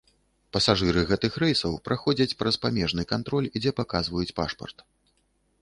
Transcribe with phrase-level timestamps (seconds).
[0.55, 4.77] Пасажыры гэтых рэйсаў праходзяць праз памежны кантроль, дзе паказваюць пашпарт.